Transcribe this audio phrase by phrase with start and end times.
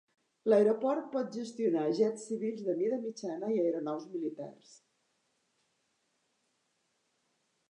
[0.51, 4.75] L'aeroport pot gestionar jets civils de mida mitjana i aeronaus militars.